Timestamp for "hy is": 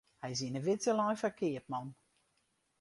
0.21-0.41